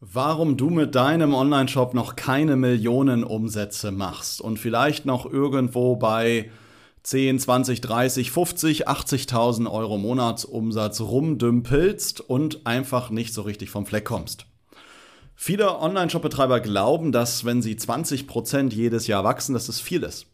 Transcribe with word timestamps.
Warum 0.00 0.58
du 0.58 0.68
mit 0.68 0.94
deinem 0.94 1.32
Online-Shop 1.32 1.94
noch 1.94 2.16
keine 2.16 2.56
Millionen 2.56 3.24
Umsätze 3.24 3.92
machst 3.92 4.42
und 4.42 4.58
vielleicht 4.58 5.06
noch 5.06 5.24
irgendwo 5.24 5.96
bei 5.96 6.50
10, 7.02 7.38
20, 7.38 7.80
30, 7.80 8.30
50, 8.30 8.88
80.000 8.88 9.70
Euro 9.70 9.96
Monatsumsatz 9.96 11.00
rumdümpelst 11.00 12.20
und 12.20 12.66
einfach 12.66 13.08
nicht 13.08 13.32
so 13.32 13.40
richtig 13.40 13.70
vom 13.70 13.86
Fleck 13.86 14.04
kommst. 14.04 14.44
Viele 15.34 15.80
Online-Shop-Betreiber 15.80 16.60
glauben, 16.60 17.10
dass 17.10 17.46
wenn 17.46 17.62
sie 17.62 17.76
20% 17.76 18.74
jedes 18.74 19.06
Jahr 19.06 19.24
wachsen, 19.24 19.54
dass 19.54 19.70
es 19.70 19.80
viel 19.80 20.02
ist. 20.02 20.26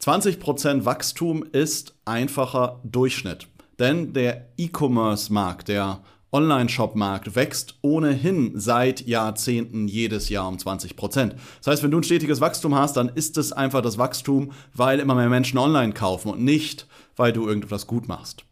20% 0.00 0.84
Wachstum 0.84 1.42
ist 1.42 1.96
einfacher 2.04 2.80
Durchschnitt. 2.84 3.48
Denn 3.80 4.12
der 4.12 4.48
E-Commerce-Markt, 4.56 5.68
der 5.68 6.02
Online-Shop-Markt 6.32 7.34
wächst 7.36 7.76
ohnehin 7.82 8.52
seit 8.54 9.06
Jahrzehnten 9.06 9.88
jedes 9.88 10.28
Jahr 10.28 10.48
um 10.48 10.56
20% 10.56 11.34
Das 11.58 11.66
heißt, 11.66 11.82
wenn 11.82 11.90
du 11.90 11.98
ein 11.98 12.02
stetiges 12.02 12.40
Wachstum 12.40 12.74
hast, 12.74 12.96
dann 12.96 13.08
ist 13.08 13.38
es 13.38 13.52
einfach 13.52 13.80
das 13.80 13.98
Wachstum, 13.98 14.52
weil 14.74 15.00
immer 15.00 15.14
mehr 15.14 15.28
Menschen 15.28 15.58
online 15.58 15.92
kaufen 15.92 16.30
und 16.30 16.42
nicht, 16.42 16.86
weil 17.16 17.32
du 17.32 17.46
irgendetwas 17.46 17.86
gut 17.86 18.08
machst. 18.08 18.44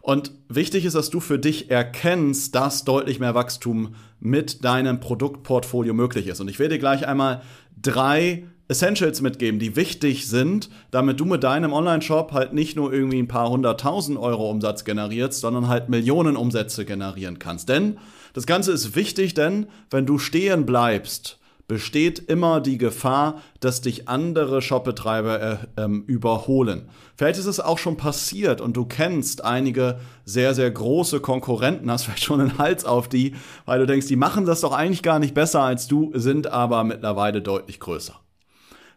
Und 0.00 0.32
wichtig 0.48 0.84
ist, 0.84 0.94
dass 0.94 1.10
du 1.10 1.20
für 1.20 1.38
dich 1.38 1.70
erkennst, 1.70 2.54
dass 2.56 2.84
deutlich 2.84 3.20
mehr 3.20 3.36
Wachstum 3.36 3.94
mit 4.18 4.64
deinem 4.64 4.98
Produktportfolio 4.98 5.94
möglich 5.94 6.26
ist. 6.26 6.40
Und 6.40 6.48
ich 6.48 6.58
werde 6.58 6.74
dir 6.74 6.80
gleich 6.80 7.06
einmal 7.06 7.42
drei 7.80 8.44
Essentials 8.72 9.20
mitgeben, 9.20 9.60
die 9.60 9.76
wichtig 9.76 10.28
sind, 10.28 10.70
damit 10.90 11.20
du 11.20 11.24
mit 11.24 11.44
deinem 11.44 11.72
Online-Shop 11.72 12.32
halt 12.32 12.52
nicht 12.52 12.74
nur 12.74 12.92
irgendwie 12.92 13.20
ein 13.20 13.28
paar 13.28 13.50
hunderttausend 13.50 14.18
Euro 14.18 14.50
Umsatz 14.50 14.84
generierst, 14.84 15.40
sondern 15.40 15.68
halt 15.68 15.88
Millionen 15.88 16.36
Umsätze 16.36 16.84
generieren 16.84 17.38
kannst. 17.38 17.68
Denn 17.68 17.98
das 18.32 18.46
Ganze 18.46 18.72
ist 18.72 18.96
wichtig, 18.96 19.34
denn 19.34 19.66
wenn 19.90 20.06
du 20.06 20.18
stehen 20.18 20.66
bleibst, 20.66 21.38
besteht 21.68 22.18
immer 22.18 22.60
die 22.60 22.78
Gefahr, 22.78 23.40
dass 23.60 23.80
dich 23.80 24.08
andere 24.08 24.62
Shopbetreiber 24.62 25.40
äh, 25.40 25.56
ähm, 25.82 26.04
überholen. 26.06 26.88
Vielleicht 27.16 27.38
ist 27.38 27.46
es 27.46 27.60
auch 27.60 27.78
schon 27.78 27.96
passiert 27.96 28.60
und 28.60 28.76
du 28.76 28.84
kennst 28.84 29.44
einige 29.44 29.98
sehr, 30.24 30.54
sehr 30.54 30.70
große 30.70 31.20
Konkurrenten, 31.20 31.90
hast 31.90 32.04
vielleicht 32.04 32.24
schon 32.24 32.40
einen 32.40 32.58
Hals 32.58 32.84
auf 32.84 33.08
die, 33.08 33.34
weil 33.64 33.78
du 33.78 33.86
denkst, 33.86 34.06
die 34.06 34.16
machen 34.16 34.44
das 34.44 34.60
doch 34.60 34.72
eigentlich 34.72 35.02
gar 35.02 35.18
nicht 35.18 35.34
besser 35.34 35.62
als 35.62 35.88
du, 35.88 36.10
sind 36.14 36.46
aber 36.46 36.84
mittlerweile 36.84 37.42
deutlich 37.42 37.80
größer. 37.80 38.21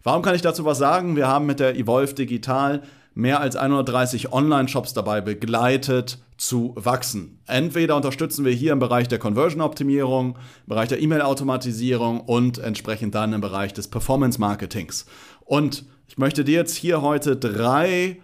Warum 0.05 0.21
kann 0.21 0.35
ich 0.35 0.43
dazu 0.43 0.65
was 0.65 0.77
sagen? 0.77 1.15
Wir 1.15 1.27
haben 1.27 1.47
mit 1.47 1.59
der 1.59 1.75
Evolve 1.75 2.13
Digital 2.13 2.83
mehr 3.15 3.39
als 3.39 3.55
130 3.55 4.31
Online-Shops 4.31 4.93
dabei 4.93 5.19
begleitet 5.19 6.19
zu 6.37 6.75
wachsen. 6.75 7.39
Entweder 7.47 7.95
unterstützen 7.95 8.45
wir 8.45 8.51
hier 8.51 8.71
im 8.71 8.77
Bereich 8.77 9.07
der 9.07 9.17
Conversion-Optimierung, 9.17 10.35
im 10.35 10.69
Bereich 10.69 10.89
der 10.89 11.01
E-Mail-Automatisierung 11.01 12.19
und 12.19 12.59
entsprechend 12.59 13.15
dann 13.15 13.33
im 13.33 13.41
Bereich 13.41 13.73
des 13.73 13.87
Performance-Marketings. 13.87 15.07
Und 15.43 15.85
ich 16.07 16.19
möchte 16.19 16.43
dir 16.43 16.53
jetzt 16.53 16.75
hier 16.75 17.01
heute 17.01 17.35
drei 17.35 18.21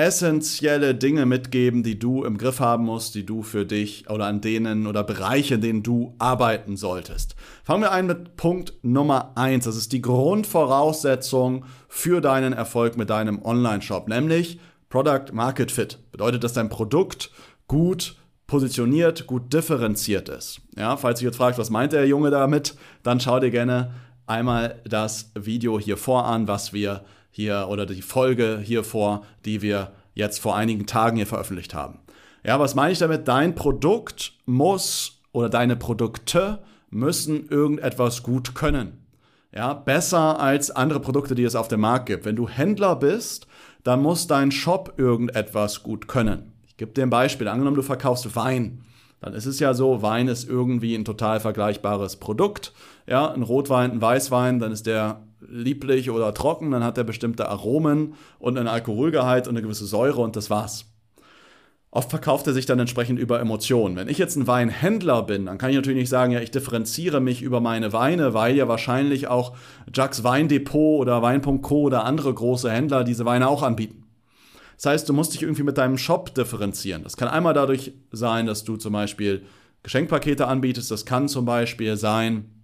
essentielle 0.00 0.94
Dinge 0.94 1.26
mitgeben, 1.26 1.82
die 1.82 1.98
du 1.98 2.24
im 2.24 2.38
Griff 2.38 2.58
haben 2.58 2.84
musst, 2.86 3.14
die 3.14 3.26
du 3.26 3.42
für 3.42 3.66
dich 3.66 4.08
oder 4.08 4.26
an 4.26 4.40
denen 4.40 4.86
oder 4.86 5.04
Bereiche, 5.04 5.56
in 5.56 5.60
denen 5.60 5.82
du 5.82 6.14
arbeiten 6.18 6.76
solltest. 6.76 7.36
Fangen 7.64 7.82
wir 7.82 7.92
ein 7.92 8.06
mit 8.06 8.36
Punkt 8.36 8.72
Nummer 8.82 9.32
eins. 9.36 9.66
Das 9.66 9.76
ist 9.76 9.92
die 9.92 10.00
Grundvoraussetzung 10.00 11.66
für 11.88 12.20
deinen 12.20 12.54
Erfolg 12.54 12.96
mit 12.96 13.10
deinem 13.10 13.42
Online-Shop, 13.44 14.08
nämlich 14.08 14.58
Product 14.88 15.32
Market 15.32 15.70
Fit. 15.70 15.98
Bedeutet, 16.12 16.44
dass 16.44 16.54
dein 16.54 16.70
Produkt 16.70 17.30
gut 17.68 18.16
positioniert, 18.46 19.26
gut 19.26 19.52
differenziert 19.52 20.28
ist. 20.28 20.62
Ja, 20.76 20.96
falls 20.96 21.20
du 21.20 21.26
jetzt 21.26 21.36
fragst, 21.36 21.58
was 21.58 21.70
meint 21.70 21.92
der 21.92 22.06
Junge 22.06 22.30
damit, 22.30 22.74
dann 23.02 23.20
schau 23.20 23.38
dir 23.38 23.50
gerne 23.50 23.92
einmal 24.26 24.80
das 24.84 25.30
Video 25.34 25.78
hier 25.78 25.96
vor 25.96 26.24
an, 26.24 26.48
was 26.48 26.72
wir 26.72 27.04
hier 27.30 27.66
oder 27.68 27.86
die 27.86 28.02
Folge 28.02 28.60
hier 28.62 28.84
vor, 28.84 29.24
die 29.44 29.62
wir 29.62 29.92
jetzt 30.14 30.40
vor 30.40 30.56
einigen 30.56 30.86
Tagen 30.86 31.16
hier 31.16 31.26
veröffentlicht 31.26 31.74
haben. 31.74 31.98
Ja, 32.44 32.58
was 32.58 32.74
meine 32.74 32.92
ich 32.92 32.98
damit? 32.98 33.28
Dein 33.28 33.54
Produkt 33.54 34.32
muss 34.46 35.20
oder 35.32 35.48
deine 35.48 35.76
Produkte 35.76 36.60
müssen 36.90 37.48
irgendetwas 37.48 38.22
gut 38.22 38.54
können. 38.54 39.04
Ja, 39.52 39.74
besser 39.74 40.40
als 40.40 40.70
andere 40.70 41.00
Produkte, 41.00 41.34
die 41.34 41.44
es 41.44 41.56
auf 41.56 41.68
dem 41.68 41.80
Markt 41.80 42.06
gibt. 42.06 42.24
Wenn 42.24 42.36
du 42.36 42.48
Händler 42.48 42.96
bist, 42.96 43.46
dann 43.82 44.02
muss 44.02 44.26
dein 44.26 44.52
Shop 44.52 44.94
irgendetwas 44.96 45.82
gut 45.82 46.08
können. 46.08 46.52
Ich 46.66 46.76
gebe 46.76 46.92
dir 46.92 47.02
ein 47.02 47.10
Beispiel. 47.10 47.48
Angenommen, 47.48 47.76
du 47.76 47.82
verkaufst 47.82 48.36
Wein. 48.36 48.84
Dann 49.20 49.34
ist 49.34 49.46
es 49.46 49.60
ja 49.60 49.74
so, 49.74 50.02
Wein 50.02 50.28
ist 50.28 50.48
irgendwie 50.48 50.94
ein 50.94 51.04
total 51.04 51.40
vergleichbares 51.40 52.16
Produkt. 52.16 52.72
Ja, 53.06 53.30
ein 53.30 53.42
Rotwein, 53.42 53.90
ein 53.90 54.00
Weißwein, 54.00 54.60
dann 54.60 54.72
ist 54.72 54.86
der 54.86 55.20
lieblich 55.48 56.10
oder 56.10 56.34
trocken, 56.34 56.70
dann 56.70 56.84
hat 56.84 56.98
er 56.98 57.04
bestimmte 57.04 57.48
Aromen 57.48 58.14
und 58.38 58.58
einen 58.58 58.68
Alkoholgehalt 58.68 59.48
und 59.48 59.54
eine 59.54 59.62
gewisse 59.62 59.86
Säure 59.86 60.20
und 60.20 60.36
das 60.36 60.50
war's. 60.50 60.86
Oft 61.92 62.10
verkauft 62.10 62.46
er 62.46 62.52
sich 62.52 62.66
dann 62.66 62.78
entsprechend 62.78 63.18
über 63.18 63.40
Emotionen. 63.40 63.96
Wenn 63.96 64.08
ich 64.08 64.18
jetzt 64.18 64.36
ein 64.36 64.46
Weinhändler 64.46 65.24
bin, 65.24 65.46
dann 65.46 65.58
kann 65.58 65.70
ich 65.70 65.76
natürlich 65.76 65.98
nicht 65.98 66.08
sagen, 66.08 66.30
ja, 66.32 66.40
ich 66.40 66.52
differenziere 66.52 67.20
mich 67.20 67.42
über 67.42 67.60
meine 67.60 67.92
Weine, 67.92 68.32
weil 68.32 68.54
ja 68.54 68.68
wahrscheinlich 68.68 69.26
auch 69.26 69.56
Jacks 69.92 70.22
Weindepot 70.22 71.00
oder 71.00 71.20
Wein.co 71.20 71.82
oder 71.82 72.04
andere 72.04 72.32
große 72.32 72.70
Händler 72.70 73.02
diese 73.02 73.24
Weine 73.24 73.48
auch 73.48 73.64
anbieten. 73.64 74.04
Das 74.76 74.86
heißt, 74.86 75.08
du 75.08 75.12
musst 75.12 75.34
dich 75.34 75.42
irgendwie 75.42 75.64
mit 75.64 75.78
deinem 75.78 75.98
Shop 75.98 76.32
differenzieren. 76.34 77.02
Das 77.02 77.16
kann 77.16 77.28
einmal 77.28 77.54
dadurch 77.54 77.92
sein, 78.12 78.46
dass 78.46 78.62
du 78.62 78.76
zum 78.76 78.92
Beispiel 78.92 79.44
Geschenkpakete 79.82 80.46
anbietest. 80.46 80.92
Das 80.92 81.04
kann 81.04 81.28
zum 81.28 81.44
Beispiel 81.44 81.96
sein, 81.96 82.62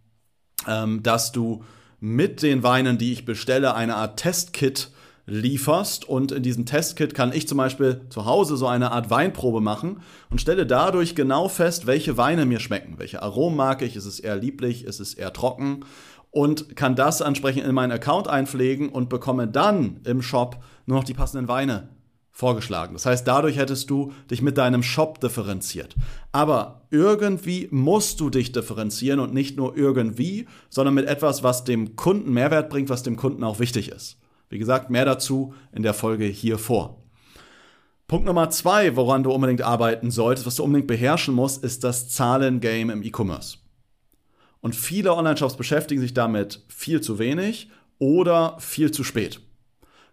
ähm, 0.69 1.03
dass 1.03 1.33
du 1.33 1.65
mit 2.01 2.43
den 2.43 2.63
Weinen, 2.63 2.99
die 2.99 3.13
ich 3.13 3.25
bestelle, 3.25 3.75
eine 3.75 3.97
Art 3.97 4.19
Testkit 4.19 4.91
lieferst. 5.27 6.09
Und 6.09 6.33
in 6.33 6.43
diesem 6.43 6.67
Testkit 6.67 7.15
kann 7.15 7.33
ich 7.33 7.49
zum 7.49 7.59
Beispiel 7.59 8.03
zu 8.11 8.25
Hause 8.25 8.57
so 8.57 8.67
eine 8.67 8.93
Art 8.93 9.11
Weinprobe 9.11 9.61
machen 9.61 10.01
und 10.31 10.41
stelle 10.41 10.67
dadurch 10.67 11.15
genau 11.15 11.49
fest, 11.49 11.87
welche 11.87 12.17
Weine 12.17 12.47
mir 12.47 12.61
schmecken. 12.61 12.95
Welche 12.99 13.23
Aromen 13.23 13.57
mag 13.57 13.83
ich? 13.83 13.97
Ist 13.97 14.07
es 14.07 14.21
eher 14.21 14.37
lieblich? 14.37 14.85
Ist 14.85 15.01
es 15.01 15.15
eher 15.15 15.33
trocken? 15.33 15.85
Und 16.31 16.77
kann 16.77 16.97
das 16.97 17.23
entsprechend 17.23 17.65
in 17.65 17.75
meinen 17.75 17.93
Account 17.93 18.29
einpflegen 18.29 18.91
und 18.91 19.09
bekomme 19.09 19.49
dann 19.49 20.01
im 20.05 20.23
Shop 20.23 20.63
nur 20.85 20.99
noch 20.99 21.05
die 21.05 21.15
passenden 21.15 21.49
Weine 21.49 21.89
vorgeschlagen. 22.37 22.93
Das 22.93 23.07
heißt, 23.07 23.27
dadurch 23.27 23.57
hättest 23.57 23.89
du 23.89 24.13
dich 24.31 24.43
mit 24.43 24.59
deinem 24.59 24.83
Shop 24.83 25.21
differenziert. 25.21 25.97
Aber 26.33 26.83
irgendwie 26.91 27.67
musst 27.71 28.21
du 28.21 28.29
dich 28.29 28.53
differenzieren 28.53 29.21
und 29.21 29.33
nicht 29.33 29.57
nur 29.57 29.75
irgendwie, 29.75 30.47
sondern 30.69 30.93
mit 30.93 31.07
etwas, 31.07 31.43
was 31.43 31.65
dem 31.65 31.97
Kunden 31.97 32.35
Mehrwert 32.35 32.69
bringt, 32.69 32.91
was 32.91 33.03
dem 33.03 33.17
Kunden 33.17 33.43
auch 33.43 33.59
wichtig 33.59 33.89
ist. 33.89 34.19
Wie 34.51 34.59
gesagt, 34.59 34.91
mehr 34.91 35.07
dazu 35.07 35.55
in 35.73 35.83
der 35.83 35.95
Folge 35.95 36.27
hier 36.27 36.59
vor. 36.59 37.03
Punkt 38.07 38.27
Nummer 38.27 38.51
zwei, 38.51 38.97
woran 38.97 39.23
du 39.23 39.33
unbedingt 39.33 39.63
arbeiten 39.63 40.11
solltest, 40.11 40.47
was 40.47 40.57
du 40.57 40.65
unbedingt 40.65 40.89
beherrschen 40.89 41.35
musst, 41.35 41.65
ist 41.65 41.85
das 41.85 42.11
Zahlengame 42.11 42.93
im 42.93 43.03
E-Commerce. 43.03 43.57
Und 44.61 44.77
viele 44.77 45.15
Online-Shops 45.15 45.57
beschäftigen 45.57 46.03
sich 46.03 46.13
damit 46.13 46.63
viel 46.69 47.01
zu 47.01 47.19
wenig 47.19 47.71
oder 47.99 48.59
viel 48.61 48.91
zu 48.91 49.05
spät. 49.05 49.41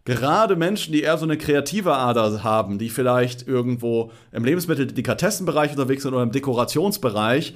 Gerade 0.05 0.57
Menschen, 0.57 0.91
die 0.91 1.03
eher 1.03 1.17
so 1.17 1.23
eine 1.23 1.37
kreative 1.37 1.93
Ader 1.93 2.43
haben, 2.43 2.77
die 2.77 2.89
vielleicht 2.89 3.47
irgendwo 3.47 4.11
im 4.31 4.43
Lebensmittel-Delikatessenbereich 4.43 5.71
unterwegs 5.71 6.03
sind 6.03 6.13
oder 6.13 6.23
im 6.23 6.31
Dekorationsbereich, 6.31 7.53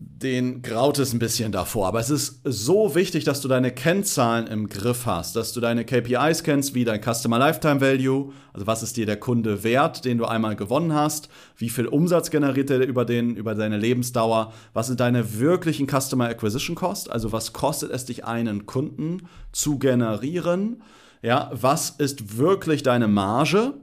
den 0.00 0.62
graut 0.62 0.98
es 1.00 1.12
ein 1.12 1.18
bisschen 1.18 1.50
davor. 1.50 1.88
Aber 1.88 1.98
es 1.98 2.10
ist 2.10 2.40
so 2.44 2.94
wichtig, 2.94 3.24
dass 3.24 3.40
du 3.40 3.48
deine 3.48 3.72
Kennzahlen 3.72 4.46
im 4.46 4.68
Griff 4.68 5.06
hast, 5.06 5.34
dass 5.34 5.52
du 5.52 5.60
deine 5.60 5.84
KPIs 5.84 6.44
kennst, 6.44 6.74
wie 6.74 6.84
dein 6.84 7.02
Customer 7.02 7.38
Lifetime 7.38 7.80
Value, 7.80 8.32
also 8.52 8.66
was 8.68 8.84
ist 8.84 8.96
dir 8.96 9.06
der 9.06 9.18
Kunde 9.18 9.64
wert, 9.64 10.04
den 10.04 10.18
du 10.18 10.26
einmal 10.26 10.54
gewonnen 10.54 10.94
hast, 10.94 11.28
wie 11.56 11.68
viel 11.68 11.86
Umsatz 11.86 12.30
generiert 12.30 12.70
er 12.70 12.86
über, 12.86 13.04
den, 13.04 13.34
über 13.34 13.56
deine 13.56 13.76
Lebensdauer, 13.76 14.52
was 14.72 14.86
sind 14.86 15.00
deine 15.00 15.40
wirklichen 15.40 15.88
Customer 15.88 16.28
Acquisition 16.28 16.76
Cost, 16.76 17.10
also 17.10 17.32
was 17.32 17.52
kostet 17.52 17.90
es 17.90 18.04
dich, 18.04 18.24
einen 18.24 18.66
Kunden 18.66 19.26
zu 19.50 19.78
generieren, 19.78 20.80
ja, 21.22 21.50
was 21.52 21.90
ist 21.90 22.38
wirklich 22.38 22.82
deine 22.82 23.08
Marge? 23.08 23.74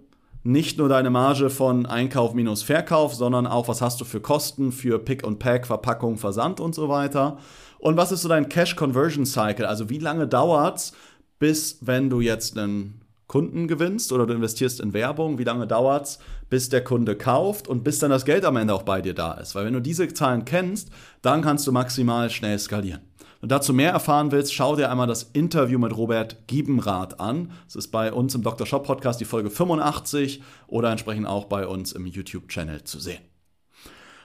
nicht 0.45 0.77
nur 0.77 0.87
deine 0.87 1.09
Marge 1.09 1.49
von 1.49 1.87
Einkauf 1.87 2.35
minus 2.35 2.61
Verkauf, 2.61 3.15
sondern 3.15 3.47
auch, 3.47 3.67
was 3.67 3.81
hast 3.81 3.99
du 3.99 4.05
für 4.05 4.19
Kosten 4.19 4.71
für 4.71 4.99
Pick 4.99 5.25
und 5.25 5.39
Pack, 5.39 5.65
Verpackung, 5.65 6.17
Versand 6.17 6.59
und 6.59 6.75
so 6.75 6.87
weiter. 6.87 7.39
Und 7.79 7.97
was 7.97 8.11
ist 8.11 8.21
so 8.21 8.29
dein 8.29 8.47
Cash 8.47 8.75
Conversion 8.75 9.25
Cycle? 9.25 9.65
Also 9.65 9.89
wie 9.89 9.97
lange 9.97 10.27
dauert's, 10.27 10.93
bis 11.39 11.79
wenn 11.81 12.11
du 12.11 12.21
jetzt 12.21 12.59
einen 12.59 13.01
Kunden 13.25 13.67
gewinnst 13.67 14.11
oder 14.11 14.27
du 14.27 14.35
investierst 14.35 14.79
in 14.79 14.93
Werbung, 14.93 15.39
wie 15.39 15.43
lange 15.43 15.65
dauert 15.65 16.05
es, 16.05 16.19
bis 16.47 16.69
der 16.69 16.83
Kunde 16.83 17.15
kauft 17.15 17.67
und 17.67 17.83
bis 17.83 17.97
dann 17.97 18.11
das 18.11 18.23
Geld 18.23 18.45
am 18.45 18.55
Ende 18.55 18.75
auch 18.75 18.83
bei 18.83 19.01
dir 19.01 19.15
da 19.15 19.33
ist. 19.33 19.55
Weil 19.55 19.65
wenn 19.65 19.73
du 19.73 19.81
diese 19.81 20.07
Zahlen 20.09 20.45
kennst, 20.45 20.89
dann 21.23 21.41
kannst 21.41 21.65
du 21.65 21.71
maximal 21.71 22.29
schnell 22.29 22.59
skalieren. 22.59 23.01
Und 23.45 23.51
dazu 23.51 23.75
mehr 23.75 23.91
erfahren 23.91 24.31
willst, 24.31 24.55
schau 24.55 24.75
dir 24.75 24.89
einmal 24.89 25.05
das 25.05 25.21
Interview 25.21 25.77
mit 25.77 25.95
Robert 25.95 26.47
Giebenrath 26.47 27.19
an. 27.19 27.51
Das 27.65 27.75
ist 27.75 27.89
bei 27.89 28.11
uns 28.11 28.33
im 28.33 28.41
Dr. 28.41 28.65
Shop 28.65 28.87
Podcast 28.87 29.21
die 29.21 29.25
Folge 29.25 29.51
85 29.51 30.41
oder 30.65 30.89
entsprechend 30.89 31.27
auch 31.27 31.45
bei 31.45 31.67
uns 31.67 31.91
im 31.91 32.07
YouTube-Channel 32.07 32.85
zu 32.85 32.99
sehen. 32.99 33.21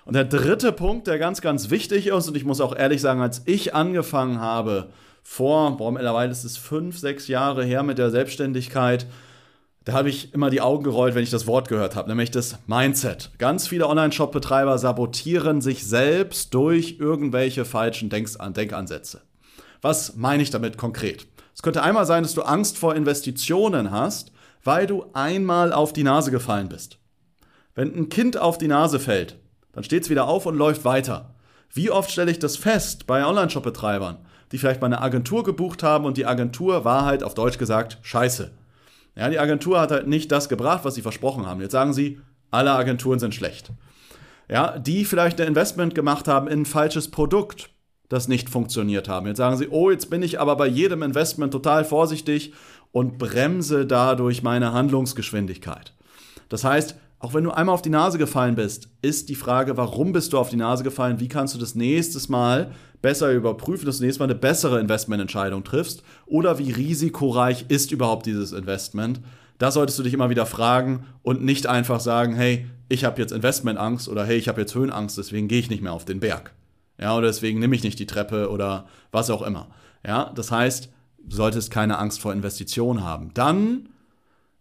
Und 0.06 0.14
der 0.14 0.25
dritte 0.25 0.72
Punkt, 0.72 1.06
der 1.06 1.19
ganz, 1.19 1.43
ganz 1.43 1.69
wichtig 1.69 2.06
ist, 2.06 2.28
und 2.28 2.34
ich 2.34 2.46
muss 2.46 2.62
auch 2.62 2.75
ehrlich 2.75 3.02
sagen, 3.02 3.20
als 3.20 3.43
ich 3.44 3.75
angefangen 3.75 4.40
habe, 4.40 4.88
vor, 5.22 5.76
boah, 5.76 5.93
mittlerweile 5.93 6.32
ist 6.32 6.44
es 6.44 6.56
fünf, 6.56 6.96
sechs 6.96 7.28
Jahre 7.28 7.62
her 7.62 7.82
mit 7.82 7.99
der 7.99 8.08
Selbstständigkeit, 8.08 9.06
da 9.85 9.94
habe 9.94 10.11
ich 10.11 10.35
immer 10.35 10.50
die 10.50 10.61
Augen 10.61 10.85
gerollt, 10.85 11.15
wenn 11.15 11.23
ich 11.23 11.31
das 11.31 11.47
Wort 11.47 11.69
gehört 11.69 11.97
habe, 11.97 12.09
nämlich 12.09 12.31
das 12.31 12.59
Mindset. 12.67 13.31
Ganz 13.38 13.67
viele 13.67 13.88
Online-Shop-Betreiber 13.88 14.77
sabotieren 14.77 15.62
sich 15.62 15.87
selbst 15.87 16.53
durch 16.53 16.97
irgendwelche 16.99 17.65
falschen 17.65 18.11
Denkansätze. 18.11 19.23
Was 19.81 20.17
meine 20.17 20.43
ich 20.43 20.50
damit 20.50 20.77
konkret? 20.77 21.27
Es 21.55 21.62
könnte 21.62 21.82
einmal 21.82 22.05
sein, 22.05 22.23
dass 22.23 22.35
du 22.35 22.43
Angst 22.43 22.77
vor 22.77 22.94
Investitionen 22.94 23.91
hast, 23.91 24.32
weil 24.62 24.87
du 24.87 25.06
einmal 25.15 25.73
auf 25.73 25.94
die 25.94 26.05
Nase 26.05 26.31
gefallen 26.31 26.69
bist. 26.69 26.99
Wenn 27.75 27.94
ein 27.94 28.09
Kind 28.11 28.37
auf 28.37 28.59
die 28.59 28.69
Nase 28.69 29.00
fällt, 29.00 29.38
dann 29.73 29.85
steht 29.85 30.03
es 30.03 30.11
wieder 30.11 30.29
auf 30.29 30.44
und 30.44 30.56
läuft 30.56 30.85
weiter. 30.85 31.35
Wie 31.73 31.91
oft 31.91 32.11
stelle 32.11 32.31
ich 32.31 32.38
das 32.38 32.59
fest 32.59 33.06
bei 33.06 33.25
Online-Shop-Betreibern, 33.25 34.19
die 34.53 34.59
vielleicht 34.59 34.82
mal 34.82 34.88
eine 34.88 35.00
Agentur 35.00 35.43
gebucht 35.43 35.82
haben 35.82 36.05
und 36.05 36.19
die 36.19 36.27
Agentur 36.27 36.85
war 36.85 37.06
halt 37.06 37.23
auf 37.23 37.32
Deutsch 37.32 37.56
gesagt 37.56 37.99
scheiße. 38.03 38.50
Ja, 39.20 39.28
die 39.28 39.38
Agentur 39.38 39.78
hat 39.78 39.90
halt 39.90 40.06
nicht 40.06 40.32
das 40.32 40.49
gebracht, 40.49 40.81
was 40.84 40.94
sie 40.94 41.02
versprochen 41.02 41.44
haben. 41.44 41.61
Jetzt 41.61 41.72
sagen 41.72 41.93
sie, 41.93 42.20
alle 42.50 42.72
Agenturen 42.72 43.19
sind 43.19 43.34
schlecht. 43.34 43.70
Ja, 44.49 44.78
die 44.78 45.05
vielleicht 45.05 45.38
ein 45.43 45.49
Investment 45.49 45.94
gemacht 45.94 46.26
haben 46.26 46.49
in 46.49 46.62
ein 46.62 46.64
falsches 46.64 47.11
Produkt, 47.11 47.69
das 48.08 48.28
nicht 48.28 48.49
funktioniert 48.49 49.11
haben. 49.11 49.26
Jetzt 49.26 49.37
sagen 49.37 49.58
sie, 49.58 49.69
oh, 49.69 49.90
jetzt 49.90 50.08
bin 50.08 50.22
ich 50.22 50.40
aber 50.40 50.56
bei 50.56 50.67
jedem 50.67 51.02
Investment 51.02 51.52
total 51.52 51.84
vorsichtig 51.84 52.55
und 52.93 53.19
bremse 53.19 53.84
dadurch 53.84 54.43
meine 54.43 54.72
Handlungsgeschwindigkeit. 54.72 55.93
Das 56.49 56.64
heißt, 56.64 56.96
auch 57.20 57.34
wenn 57.34 57.44
du 57.44 57.50
einmal 57.50 57.75
auf 57.75 57.82
die 57.82 57.90
Nase 57.90 58.17
gefallen 58.17 58.55
bist, 58.55 58.88
ist 59.02 59.28
die 59.28 59.34
Frage, 59.34 59.76
warum 59.76 60.12
bist 60.12 60.32
du 60.32 60.38
auf 60.38 60.49
die 60.49 60.56
Nase 60.56 60.82
gefallen? 60.82 61.20
Wie 61.20 61.28
kannst 61.28 61.55
du 61.55 61.58
das 61.58 61.75
nächstes 61.75 62.31
Mal 62.31 62.72
besser 63.02 63.31
überprüfen, 63.31 63.84
dass 63.84 63.99
du 63.99 64.05
nächstes 64.05 64.20
Mal 64.20 64.25
eine 64.25 64.34
bessere 64.34 64.81
Investmententscheidung 64.81 65.62
triffst? 65.62 66.02
Oder 66.25 66.58
wie 66.58 66.72
risikoreich 66.72 67.67
ist 67.69 67.93
überhaupt 67.93 68.25
dieses 68.25 68.52
Investment? 68.52 69.20
Das 69.58 69.75
solltest 69.75 69.99
du 69.99 70.02
dich 70.02 70.14
immer 70.14 70.31
wieder 70.31 70.46
fragen 70.46 71.05
und 71.22 71.44
nicht 71.44 71.67
einfach 71.67 72.00
sagen, 72.00 72.34
hey, 72.34 72.67
ich 72.88 73.05
habe 73.05 73.20
jetzt 73.20 73.32
Investmentangst 73.32 74.08
oder 74.08 74.25
hey, 74.25 74.38
ich 74.38 74.49
habe 74.49 74.62
jetzt 74.62 74.75
Höhenangst, 74.75 75.19
deswegen 75.19 75.46
gehe 75.46 75.61
ich 75.61 75.69
nicht 75.69 75.82
mehr 75.82 75.93
auf 75.93 76.06
den 76.06 76.20
Berg. 76.20 76.55
Ja, 76.99 77.14
oder 77.14 77.26
deswegen 77.26 77.58
nehme 77.58 77.76
ich 77.76 77.84
nicht 77.84 77.99
die 77.99 78.06
Treppe 78.06 78.49
oder 78.49 78.87
was 79.12 79.28
auch 79.28 79.43
immer. 79.43 79.69
Ja, 80.06 80.32
das 80.34 80.50
heißt, 80.50 80.88
du 81.19 81.37
solltest 81.37 81.70
keine 81.70 81.99
Angst 81.99 82.20
vor 82.20 82.32
Investitionen 82.32 83.05
haben. 83.05 83.32
Dann 83.34 83.90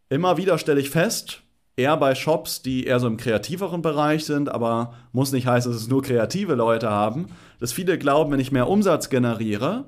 immer 0.10 0.36
wieder 0.36 0.58
stelle 0.58 0.82
ich 0.82 0.90
fest, 0.90 1.42
eher 1.80 1.96
bei 1.96 2.14
Shops, 2.14 2.62
die 2.62 2.86
eher 2.86 3.00
so 3.00 3.08
im 3.08 3.16
kreativeren 3.16 3.82
Bereich 3.82 4.26
sind, 4.26 4.50
aber 4.50 4.94
muss 5.14 5.32
nicht 5.32 5.48
heißen, 5.48 5.72
dass 5.72 5.82
es 5.82 5.88
nur 5.88 6.04
kreative 6.04 6.56
Leute 6.56 6.90
haben, 6.90 7.28
dass 7.60 7.72
viele 7.72 7.98
glauben, 7.98 8.32
wenn 8.34 8.40
ich 8.42 8.52
mehr 8.52 8.68
Umsatz 8.68 9.10
generiere, 9.10 9.86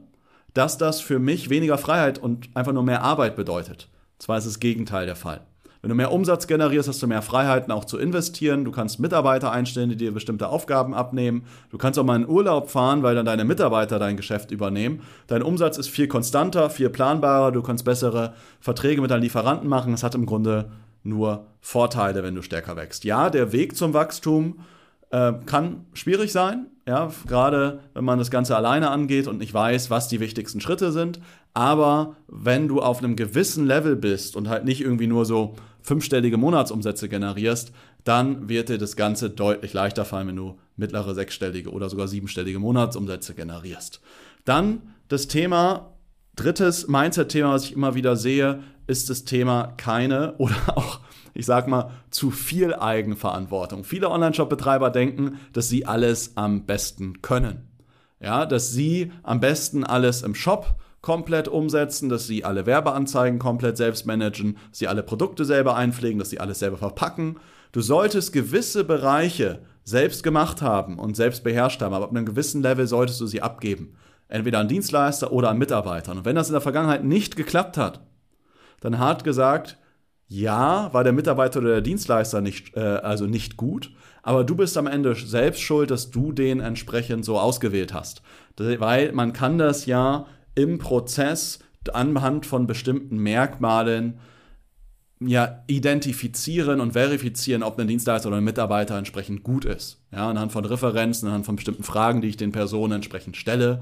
dass 0.53 0.77
das 0.77 1.01
für 1.01 1.19
mich 1.19 1.49
weniger 1.49 1.77
Freiheit 1.77 2.17
und 2.17 2.49
einfach 2.55 2.71
nur 2.71 2.83
mehr 2.83 3.03
Arbeit 3.03 3.35
bedeutet. 3.35 3.89
Zwar 4.19 4.37
ist 4.37 4.47
das 4.47 4.59
Gegenteil 4.59 5.05
der 5.05 5.17
Fall. 5.17 5.41
Wenn 5.81 5.89
du 5.89 5.95
mehr 5.95 6.11
Umsatz 6.11 6.45
generierst, 6.45 6.87
hast 6.87 7.01
du 7.01 7.07
mehr 7.07 7.23
Freiheiten 7.23 7.71
auch 7.71 7.85
zu 7.85 7.97
investieren. 7.97 8.63
Du 8.65 8.71
kannst 8.71 8.99
Mitarbeiter 8.99 9.51
einstellen, 9.51 9.89
die 9.89 9.95
dir 9.95 10.13
bestimmte 10.13 10.47
Aufgaben 10.47 10.93
abnehmen. 10.93 11.43
Du 11.71 11.79
kannst 11.79 11.97
auch 11.97 12.03
mal 12.03 12.17
in 12.17 12.29
Urlaub 12.29 12.69
fahren, 12.69 13.01
weil 13.01 13.15
dann 13.15 13.25
deine 13.25 13.45
Mitarbeiter 13.45 13.97
dein 13.97 14.15
Geschäft 14.15 14.51
übernehmen. 14.51 15.01
Dein 15.25 15.41
Umsatz 15.41 15.79
ist 15.79 15.89
viel 15.89 16.07
konstanter, 16.07 16.69
viel 16.69 16.91
planbarer. 16.91 17.51
Du 17.51 17.63
kannst 17.63 17.83
bessere 17.83 18.33
Verträge 18.59 19.01
mit 19.01 19.09
deinen 19.09 19.23
Lieferanten 19.23 19.67
machen. 19.67 19.93
Es 19.93 20.03
hat 20.03 20.13
im 20.13 20.27
Grunde 20.27 20.69
nur 21.03 21.47
Vorteile, 21.59 22.23
wenn 22.23 22.35
du 22.35 22.41
stärker 22.41 22.75
wächst. 22.75 23.03
Ja, 23.03 23.29
der 23.29 23.51
Weg 23.51 23.75
zum 23.75 23.93
Wachstum 23.93 24.59
äh, 25.11 25.33
kann 25.45 25.85
schwierig 25.93 26.31
sein, 26.31 26.67
ja, 26.87 27.11
gerade 27.27 27.79
wenn 27.93 28.03
man 28.03 28.19
das 28.19 28.31
Ganze 28.31 28.55
alleine 28.55 28.89
angeht 28.89 29.27
und 29.27 29.37
nicht 29.37 29.53
weiß, 29.53 29.89
was 29.89 30.07
die 30.07 30.19
wichtigsten 30.19 30.61
Schritte 30.61 30.91
sind. 30.91 31.19
Aber 31.53 32.15
wenn 32.27 32.67
du 32.67 32.81
auf 32.81 32.99
einem 32.99 33.15
gewissen 33.15 33.67
Level 33.67 33.95
bist 33.95 34.35
und 34.35 34.49
halt 34.49 34.65
nicht 34.65 34.81
irgendwie 34.81 35.07
nur 35.07 35.25
so 35.25 35.55
fünfstellige 35.81 36.37
Monatsumsätze 36.37 37.09
generierst, 37.09 37.71
dann 38.03 38.49
wird 38.49 38.69
dir 38.69 38.77
das 38.77 38.95
Ganze 38.95 39.29
deutlich 39.29 39.73
leichter 39.73 40.05
fallen, 40.05 40.27
wenn 40.29 40.35
du 40.35 40.57
mittlere 40.75 41.13
sechsstellige 41.13 41.71
oder 41.71 41.89
sogar 41.89 42.07
siebenstellige 42.07 42.59
Monatsumsätze 42.59 43.35
generierst. 43.35 44.01
Dann 44.45 44.93
das 45.07 45.27
Thema, 45.27 45.91
drittes 46.41 46.87
Mindset-Thema, 46.87 47.53
was 47.53 47.65
ich 47.65 47.73
immer 47.73 47.95
wieder 47.95 48.15
sehe, 48.15 48.63
ist 48.87 49.09
das 49.09 49.23
Thema 49.25 49.73
keine 49.77 50.35
oder 50.37 50.55
auch, 50.75 50.99
ich 51.33 51.45
sag 51.45 51.67
mal, 51.67 51.91
zu 52.09 52.31
viel 52.31 52.73
Eigenverantwortung. 52.73 53.83
Viele 53.83 54.09
Online-Shop-Betreiber 54.09 54.89
denken, 54.89 55.39
dass 55.53 55.69
sie 55.69 55.85
alles 55.85 56.35
am 56.35 56.65
besten 56.65 57.21
können. 57.21 57.67
Ja, 58.19 58.45
dass 58.45 58.71
sie 58.71 59.11
am 59.23 59.39
besten 59.39 59.83
alles 59.83 60.21
im 60.21 60.35
Shop 60.35 60.75
komplett 61.01 61.47
umsetzen, 61.47 62.09
dass 62.09 62.27
sie 62.27 62.45
alle 62.45 62.67
Werbeanzeigen 62.67 63.39
komplett 63.39 63.77
selbst 63.77 64.05
managen, 64.05 64.57
dass 64.69 64.79
sie 64.79 64.87
alle 64.87 65.01
Produkte 65.01 65.45
selber 65.45 65.75
einpflegen, 65.75 66.19
dass 66.19 66.29
sie 66.29 66.39
alles 66.39 66.59
selber 66.59 66.77
verpacken. 66.77 67.39
Du 67.71 67.81
solltest 67.81 68.33
gewisse 68.33 68.83
Bereiche 68.83 69.63
selbst 69.83 70.21
gemacht 70.21 70.61
haben 70.61 70.99
und 70.99 71.15
selbst 71.15 71.43
beherrscht 71.43 71.81
haben, 71.81 71.95
aber 71.95 72.05
ab 72.05 72.11
einem 72.11 72.25
gewissen 72.25 72.61
Level 72.61 72.85
solltest 72.85 73.19
du 73.19 73.25
sie 73.25 73.41
abgeben. 73.41 73.95
Entweder 74.31 74.59
an 74.59 74.69
Dienstleister 74.69 75.33
oder 75.33 75.49
an 75.49 75.57
Mitarbeitern. 75.57 76.19
Und 76.19 76.25
wenn 76.25 76.37
das 76.37 76.47
in 76.47 76.53
der 76.53 76.61
Vergangenheit 76.61 77.03
nicht 77.03 77.35
geklappt 77.35 77.77
hat, 77.77 77.99
dann 78.79 78.97
hart 78.97 79.25
gesagt, 79.25 79.77
ja, 80.29 80.93
war 80.93 81.03
der 81.03 81.11
Mitarbeiter 81.11 81.59
oder 81.59 81.71
der 81.71 81.81
Dienstleister 81.81 82.39
nicht, 82.39 82.77
äh, 82.77 82.79
also 82.79 83.25
nicht 83.25 83.57
gut, 83.57 83.91
aber 84.23 84.45
du 84.45 84.55
bist 84.55 84.77
am 84.77 84.87
Ende 84.87 85.13
selbst 85.15 85.61
schuld, 85.61 85.91
dass 85.91 86.11
du 86.11 86.31
den 86.31 86.61
entsprechend 86.61 87.25
so 87.25 87.37
ausgewählt 87.37 87.93
hast. 87.93 88.21
Weil 88.55 89.11
man 89.11 89.33
kann 89.33 89.57
das 89.57 89.85
ja 89.85 90.27
im 90.55 90.77
Prozess 90.77 91.59
anhand 91.91 92.45
von 92.45 92.67
bestimmten 92.67 93.17
Merkmalen 93.17 94.19
ja, 95.19 95.63
identifizieren 95.67 96.79
und 96.79 96.93
verifizieren, 96.93 97.63
ob 97.63 97.77
ein 97.77 97.87
Dienstleister 97.87 98.29
oder 98.29 98.37
ein 98.37 98.43
Mitarbeiter 98.45 98.97
entsprechend 98.97 99.43
gut 99.43 99.65
ist. 99.65 100.01
Ja, 100.13 100.29
anhand 100.29 100.53
von 100.53 100.63
Referenzen, 100.63 101.27
anhand 101.27 101.45
von 101.45 101.57
bestimmten 101.57 101.83
Fragen, 101.83 102.21
die 102.21 102.29
ich 102.29 102.37
den 102.37 102.53
Personen 102.53 102.93
entsprechend 102.93 103.35
stelle 103.35 103.81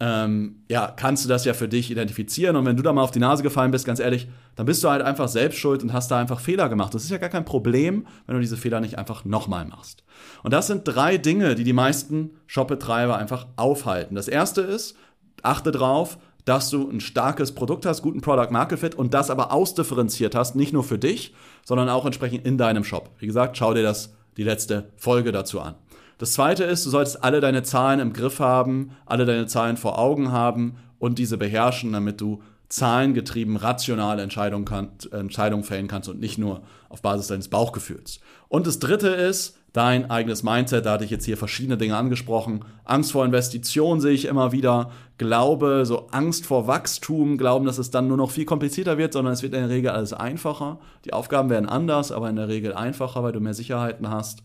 ähm, 0.00 0.62
ja, 0.68 0.92
kannst 0.96 1.24
du 1.24 1.28
das 1.28 1.44
ja 1.44 1.52
für 1.52 1.68
dich 1.68 1.90
identifizieren. 1.90 2.56
Und 2.56 2.64
wenn 2.64 2.76
du 2.76 2.82
da 2.82 2.92
mal 2.92 3.02
auf 3.02 3.10
die 3.10 3.18
Nase 3.18 3.42
gefallen 3.42 3.70
bist, 3.70 3.84
ganz 3.84 4.00
ehrlich, 4.00 4.28
dann 4.56 4.64
bist 4.64 4.82
du 4.82 4.88
halt 4.88 5.02
einfach 5.02 5.28
selbst 5.28 5.58
schuld 5.58 5.82
und 5.82 5.92
hast 5.92 6.10
da 6.10 6.18
einfach 6.18 6.40
Fehler 6.40 6.70
gemacht. 6.70 6.94
Das 6.94 7.04
ist 7.04 7.10
ja 7.10 7.18
gar 7.18 7.28
kein 7.28 7.44
Problem, 7.44 8.06
wenn 8.26 8.34
du 8.34 8.40
diese 8.40 8.56
Fehler 8.56 8.80
nicht 8.80 8.96
einfach 8.98 9.26
nochmal 9.26 9.66
machst. 9.66 10.02
Und 10.42 10.52
das 10.54 10.66
sind 10.66 10.84
drei 10.84 11.18
Dinge, 11.18 11.54
die 11.54 11.64
die 11.64 11.74
meisten 11.74 12.30
Shopbetreiber 12.46 13.18
einfach 13.18 13.46
aufhalten. 13.56 14.14
Das 14.14 14.26
erste 14.26 14.62
ist, 14.62 14.96
achte 15.42 15.70
drauf, 15.70 16.18
dass 16.46 16.70
du 16.70 16.88
ein 16.88 17.00
starkes 17.00 17.52
Produkt 17.52 17.84
hast, 17.84 18.00
guten 18.00 18.22
Product 18.22 18.50
Market 18.50 18.78
Fit 18.78 18.94
und 18.94 19.12
das 19.12 19.28
aber 19.28 19.52
ausdifferenziert 19.52 20.34
hast, 20.34 20.56
nicht 20.56 20.72
nur 20.72 20.82
für 20.82 20.98
dich, 20.98 21.34
sondern 21.64 21.90
auch 21.90 22.06
entsprechend 22.06 22.46
in 22.46 22.56
deinem 22.56 22.84
Shop. 22.84 23.10
Wie 23.18 23.26
gesagt, 23.26 23.58
schau 23.58 23.74
dir 23.74 23.82
das 23.82 24.14
die 24.38 24.44
letzte 24.44 24.90
Folge 24.96 25.32
dazu 25.32 25.60
an. 25.60 25.74
Das 26.20 26.34
zweite 26.34 26.64
ist, 26.64 26.84
du 26.84 26.90
solltest 26.90 27.24
alle 27.24 27.40
deine 27.40 27.62
Zahlen 27.62 27.98
im 27.98 28.12
Griff 28.12 28.40
haben, 28.40 28.90
alle 29.06 29.24
deine 29.24 29.46
Zahlen 29.46 29.78
vor 29.78 29.98
Augen 29.98 30.30
haben 30.30 30.76
und 30.98 31.18
diese 31.18 31.38
beherrschen, 31.38 31.94
damit 31.94 32.20
du 32.20 32.42
zahlengetrieben 32.68 33.56
rationale 33.56 34.20
Entscheidungen, 34.20 34.66
kann, 34.66 34.90
Entscheidungen 35.12 35.64
fällen 35.64 35.88
kannst 35.88 36.10
und 36.10 36.20
nicht 36.20 36.36
nur 36.36 36.60
auf 36.90 37.00
Basis 37.00 37.28
deines 37.28 37.48
Bauchgefühls. 37.48 38.20
Und 38.48 38.66
das 38.66 38.78
dritte 38.78 39.08
ist 39.08 39.56
dein 39.72 40.10
eigenes 40.10 40.42
Mindset. 40.42 40.84
Da 40.84 40.92
hatte 40.92 41.06
ich 41.06 41.10
jetzt 41.10 41.24
hier 41.24 41.38
verschiedene 41.38 41.78
Dinge 41.78 41.96
angesprochen. 41.96 42.66
Angst 42.84 43.12
vor 43.12 43.24
Investitionen 43.24 44.02
sehe 44.02 44.12
ich 44.12 44.26
immer 44.26 44.52
wieder. 44.52 44.90
Glaube, 45.16 45.86
so 45.86 46.08
Angst 46.08 46.44
vor 46.44 46.66
Wachstum, 46.66 47.38
glauben, 47.38 47.64
dass 47.64 47.78
es 47.78 47.90
dann 47.90 48.08
nur 48.08 48.18
noch 48.18 48.30
viel 48.30 48.44
komplizierter 48.44 48.98
wird, 48.98 49.14
sondern 49.14 49.32
es 49.32 49.42
wird 49.42 49.54
in 49.54 49.60
der 49.60 49.70
Regel 49.70 49.92
alles 49.92 50.12
einfacher. 50.12 50.80
Die 51.06 51.14
Aufgaben 51.14 51.48
werden 51.48 51.66
anders, 51.66 52.12
aber 52.12 52.28
in 52.28 52.36
der 52.36 52.48
Regel 52.48 52.74
einfacher, 52.74 53.22
weil 53.22 53.32
du 53.32 53.40
mehr 53.40 53.54
Sicherheiten 53.54 54.10
hast 54.10 54.42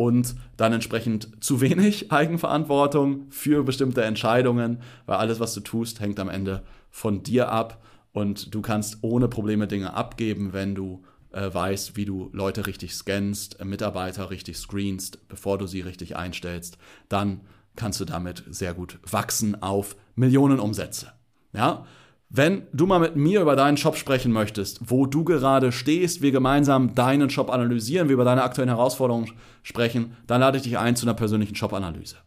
und 0.00 0.34
dann 0.56 0.72
entsprechend 0.72 1.28
zu 1.44 1.60
wenig 1.60 2.10
Eigenverantwortung 2.10 3.26
für 3.28 3.64
bestimmte 3.64 4.02
Entscheidungen, 4.02 4.78
weil 5.04 5.18
alles, 5.18 5.40
was 5.40 5.52
du 5.52 5.60
tust, 5.60 6.00
hängt 6.00 6.18
am 6.18 6.30
Ende 6.30 6.62
von 6.88 7.22
dir 7.22 7.52
ab 7.52 7.84
und 8.14 8.54
du 8.54 8.62
kannst 8.62 9.00
ohne 9.02 9.28
Probleme 9.28 9.66
Dinge 9.66 9.92
abgeben, 9.92 10.54
wenn 10.54 10.74
du 10.74 11.04
äh, 11.32 11.52
weißt, 11.52 11.98
wie 11.98 12.06
du 12.06 12.30
Leute 12.32 12.66
richtig 12.66 12.94
scannst, 12.94 13.60
äh, 13.60 13.66
Mitarbeiter 13.66 14.30
richtig 14.30 14.56
screenst, 14.56 15.28
bevor 15.28 15.58
du 15.58 15.66
sie 15.66 15.82
richtig 15.82 16.16
einstellst, 16.16 16.78
dann 17.10 17.42
kannst 17.76 18.00
du 18.00 18.06
damit 18.06 18.42
sehr 18.48 18.72
gut 18.72 18.98
wachsen 19.04 19.62
auf 19.62 19.96
Millionen 20.14 20.60
Umsätze. 20.60 21.12
Ja? 21.52 21.84
Wenn 22.32 22.62
du 22.72 22.86
mal 22.86 23.00
mit 23.00 23.16
mir 23.16 23.40
über 23.40 23.56
deinen 23.56 23.76
Shop 23.76 23.96
sprechen 23.96 24.30
möchtest, 24.30 24.88
wo 24.88 25.04
du 25.04 25.24
gerade 25.24 25.72
stehst, 25.72 26.22
wir 26.22 26.30
gemeinsam 26.30 26.94
deinen 26.94 27.28
Shop 27.28 27.50
analysieren, 27.50 28.08
wir 28.08 28.14
über 28.14 28.24
deine 28.24 28.44
aktuellen 28.44 28.68
Herausforderungen 28.68 29.32
sprechen, 29.64 30.16
dann 30.28 30.40
lade 30.40 30.56
ich 30.56 30.62
dich 30.62 30.78
ein 30.78 30.94
zu 30.94 31.06
einer 31.06 31.14
persönlichen 31.14 31.56
Shop-Analyse. 31.56 32.18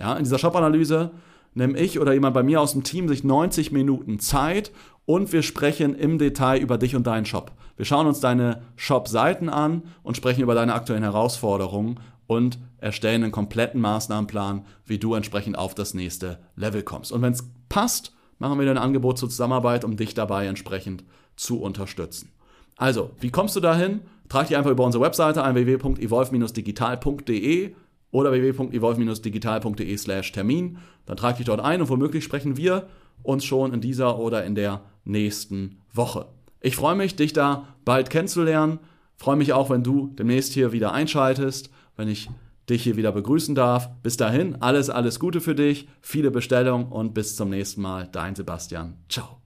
Ja, 0.00 0.14
in 0.14 0.24
dieser 0.24 0.38
Shop-Analyse 0.38 1.10
nehme 1.52 1.78
ich 1.78 2.00
oder 2.00 2.14
jemand 2.14 2.32
bei 2.32 2.42
mir 2.42 2.62
aus 2.62 2.72
dem 2.72 2.82
Team 2.82 3.08
sich 3.08 3.24
90 3.24 3.72
Minuten 3.72 4.18
Zeit 4.20 4.72
und 5.04 5.34
wir 5.34 5.42
sprechen 5.42 5.94
im 5.94 6.16
Detail 6.16 6.58
über 6.58 6.78
dich 6.78 6.96
und 6.96 7.06
deinen 7.06 7.26
Shop. 7.26 7.52
Wir 7.76 7.84
schauen 7.84 8.06
uns 8.06 8.20
deine 8.20 8.62
Shop-Seiten 8.76 9.50
an 9.50 9.82
und 10.02 10.16
sprechen 10.16 10.40
über 10.40 10.54
deine 10.54 10.72
aktuellen 10.72 11.02
Herausforderungen 11.02 12.00
und 12.26 12.58
erstellen 12.78 13.22
einen 13.22 13.32
kompletten 13.32 13.82
Maßnahmenplan, 13.82 14.64
wie 14.86 14.96
du 14.96 15.12
entsprechend 15.12 15.58
auf 15.58 15.74
das 15.74 15.92
nächste 15.92 16.38
Level 16.56 16.82
kommst. 16.82 17.12
Und 17.12 17.20
wenn 17.20 17.34
es 17.34 17.50
passt, 17.68 18.14
machen 18.42 18.58
wir 18.58 18.66
dir 18.66 18.72
ein 18.72 18.78
Angebot 18.78 19.16
zur 19.18 19.30
Zusammenarbeit, 19.30 19.84
um 19.84 19.96
dich 19.96 20.14
dabei 20.14 20.46
entsprechend 20.46 21.04
zu 21.36 21.62
unterstützen. 21.62 22.32
Also, 22.76 23.12
wie 23.20 23.30
kommst 23.30 23.54
du 23.54 23.60
dahin? 23.60 24.00
Trag 24.28 24.48
dich 24.48 24.56
einfach 24.56 24.72
über 24.72 24.84
unsere 24.84 25.04
Webseite 25.04 25.44
ein 25.44 25.54
www.evolve-digital.de 25.54 27.74
oder 28.10 28.32
www.evolve-digital.de 28.32 29.96
slash 29.96 30.32
Termin. 30.32 30.78
Dann 31.06 31.16
trag 31.16 31.36
dich 31.36 31.46
dort 31.46 31.60
ein 31.60 31.80
und 31.80 31.88
womöglich 31.88 32.24
sprechen 32.24 32.56
wir 32.56 32.88
uns 33.22 33.44
schon 33.44 33.72
in 33.72 33.80
dieser 33.80 34.18
oder 34.18 34.44
in 34.44 34.56
der 34.56 34.80
nächsten 35.04 35.78
Woche. 35.92 36.26
Ich 36.60 36.74
freue 36.74 36.96
mich, 36.96 37.14
dich 37.14 37.32
da 37.32 37.68
bald 37.84 38.10
kennenzulernen. 38.10 38.80
Freue 39.16 39.36
mich 39.36 39.52
auch, 39.52 39.70
wenn 39.70 39.84
du 39.84 40.08
demnächst 40.18 40.52
hier 40.52 40.72
wieder 40.72 40.90
einschaltest, 40.92 41.70
wenn 41.96 42.08
ich 42.08 42.28
dich 42.68 42.82
hier 42.82 42.96
wieder 42.96 43.12
begrüßen 43.12 43.54
darf. 43.54 43.90
Bis 44.02 44.16
dahin, 44.16 44.60
alles, 44.60 44.90
alles 44.90 45.20
Gute 45.20 45.40
für 45.40 45.54
dich, 45.54 45.88
viele 46.00 46.30
Bestellungen 46.30 46.86
und 46.86 47.14
bis 47.14 47.36
zum 47.36 47.50
nächsten 47.50 47.82
Mal. 47.82 48.08
Dein 48.10 48.34
Sebastian. 48.34 48.96
Ciao. 49.08 49.38